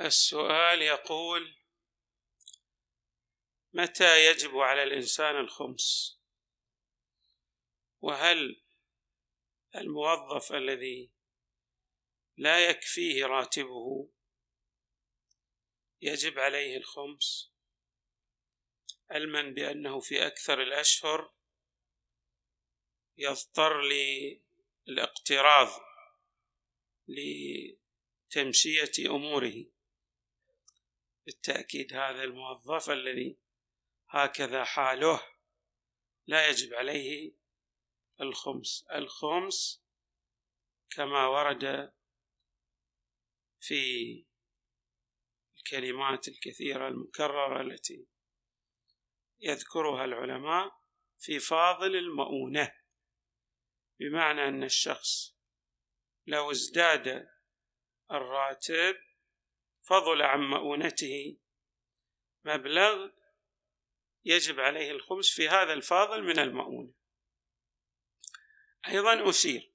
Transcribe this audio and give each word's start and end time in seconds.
السؤال 0.00 0.82
يقول 0.82 1.56
متى 3.72 4.26
يجب 4.26 4.56
على 4.56 4.82
الإنسان 4.82 5.36
الخمس؟ 5.36 6.18
وهل 8.00 8.62
الموظف 9.76 10.52
الذي 10.52 11.12
لا 12.36 12.68
يكفيه 12.70 13.26
راتبه 13.26 14.10
يجب 16.02 16.38
عليه 16.38 16.76
الخمس؟ 16.76 17.52
علما 19.10 19.42
بأنه 19.42 20.00
في 20.00 20.26
أكثر 20.26 20.62
الأشهر 20.62 21.34
يضطر 23.16 23.80
للاقتراض 24.86 25.68
لتمشية 27.08 28.92
أموره. 29.10 29.74
بالتأكيد 31.26 31.92
هذا 31.92 32.22
الموظف 32.24 32.90
الذي 32.90 33.38
هكذا 34.08 34.64
حاله 34.64 35.20
لا 36.26 36.48
يجب 36.48 36.74
عليه 36.74 37.32
الخمس. 38.20 38.84
الخمس 38.92 39.84
كما 40.90 41.26
ورد 41.26 41.92
في 43.60 44.24
الكلمات 45.56 46.28
الكثيرة 46.28 46.88
المكررة 46.88 47.60
التي 47.60 48.06
يذكرها 49.40 50.04
العلماء 50.04 50.80
في 51.18 51.38
فاضل 51.38 51.96
المؤونة 51.96 52.72
بمعنى 54.00 54.48
أن 54.48 54.64
الشخص 54.64 55.36
لو 56.26 56.50
ازداد 56.50 57.28
الراتب 58.10 58.96
فضل 59.84 60.22
عن 60.22 60.40
مؤونته. 60.40 61.36
مبلغ 62.44 63.10
يجب 64.24 64.60
عليه 64.60 64.90
الخمس 64.90 65.30
في 65.30 65.48
هذا 65.48 65.72
الفاضل 65.72 66.22
من 66.22 66.38
المؤونة. 66.38 66.94
أيضا 68.88 69.30
أشير 69.30 69.72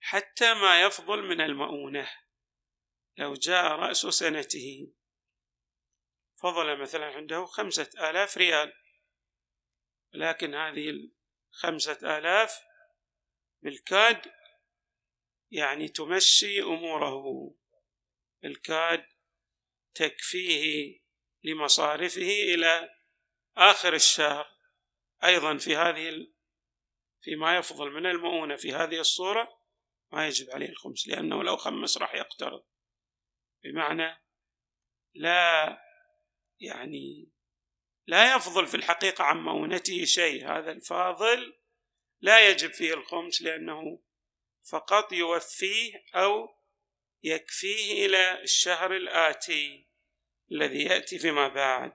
حتى 0.00 0.54
ما 0.54 0.82
يفضل 0.82 1.22
من 1.22 1.40
المؤونة 1.40 2.10
لو 3.16 3.34
جاء 3.34 3.72
رأس 3.72 3.96
سنته 3.96 4.92
فضل 6.42 6.80
مثلا 6.80 7.06
عنده 7.06 7.44
خمسة 7.44 7.90
آلاف 8.10 8.38
ريال. 8.38 8.72
لكن 10.12 10.54
هذه 10.54 10.90
الخمسة 11.52 12.18
آلاف 12.18 12.64
بالكاد 13.62 14.32
يعني 15.50 15.88
تمشي 15.88 16.62
أموره. 16.62 17.22
بالكاد 18.42 19.06
تكفيه 19.94 20.98
لمصارفه 21.44 22.42
إلى 22.54 22.96
آخر 23.56 23.94
الشهر. 23.94 24.46
أيضا 25.24 25.56
في 25.56 25.76
هذه 25.76 26.26
فيما 27.20 27.56
يفضل 27.56 27.90
من 27.90 28.06
المؤونة 28.06 28.56
في 28.56 28.72
هذه 28.72 29.00
الصورة 29.00 29.62
ما 30.12 30.26
يجب 30.26 30.50
عليه 30.50 30.68
الخمس 30.68 31.08
لأنه 31.08 31.42
لو 31.42 31.56
خمس 31.56 31.98
راح 31.98 32.14
يقترض. 32.14 32.64
بمعنى 33.64 34.22
لا 35.14 35.78
يعني 36.60 37.32
لا 38.06 38.36
يفضل 38.36 38.66
في 38.66 38.76
الحقيقة 38.76 39.24
عن 39.24 39.36
مؤونته 39.36 40.04
شيء. 40.04 40.48
هذا 40.58 40.72
الفاضل 40.72 41.58
لا 42.20 42.48
يجب 42.50 42.70
فيه 42.70 42.94
الخمس 42.94 43.42
لأنه 43.42 44.02
فقط 44.70 45.12
يوفيه 45.12 46.04
أو 46.14 46.61
يكفيه 47.22 48.06
إلى 48.06 48.42
الشهر 48.42 48.96
الآتي 48.96 49.88
الذي 50.52 50.82
يأتي 50.82 51.18
فيما 51.18 51.48
بعد. 51.48 51.92